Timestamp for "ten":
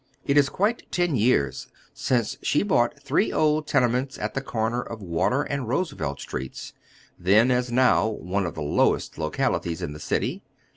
0.91-1.15